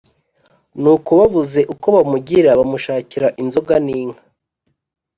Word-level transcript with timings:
Nuko 0.81 1.09
babuze 1.19 1.59
uko 1.73 1.87
bamugira 1.95 2.49
bamushakira 2.59 3.27
inzoga 3.41 3.75
n' 3.85 3.93
inka 3.99 4.23